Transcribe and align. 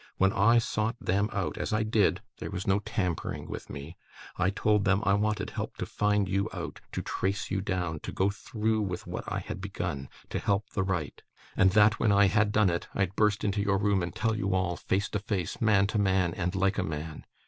When 0.17 0.33
I 0.33 0.57
sought 0.57 0.95
them 0.99 1.29
out 1.31 1.59
(as 1.59 1.71
I 1.71 1.83
did; 1.83 2.21
there 2.39 2.49
was 2.49 2.65
no 2.65 2.79
tampering 2.79 3.47
with 3.47 3.69
me), 3.69 3.97
I 4.35 4.49
told 4.49 4.83
them 4.83 5.03
I 5.05 5.13
wanted 5.13 5.51
help 5.51 5.77
to 5.77 5.85
find 5.85 6.27
you 6.27 6.49
out, 6.51 6.81
to 6.93 7.03
trace 7.03 7.51
you 7.51 7.61
down, 7.61 7.99
to 7.99 8.11
go 8.11 8.31
through 8.31 8.81
with 8.81 9.05
what 9.05 9.31
I 9.31 9.37
had 9.37 9.61
begun, 9.61 10.09
to 10.31 10.39
help 10.39 10.71
the 10.71 10.81
right; 10.81 11.21
and 11.55 11.69
that 11.73 11.99
when 11.99 12.11
I 12.11 12.25
had 12.29 12.51
done 12.51 12.71
it, 12.71 12.87
I'd 12.95 13.15
burst 13.15 13.43
into 13.43 13.61
your 13.61 13.77
room 13.77 14.01
and 14.01 14.15
tell 14.15 14.35
you 14.35 14.55
all, 14.55 14.75
face 14.75 15.07
to 15.09 15.19
face, 15.19 15.61
man 15.61 15.85
to 15.93 15.99
man, 15.99 16.33
and 16.33 16.55
like 16.55 16.79
a 16.79 16.83
man. 16.83 17.27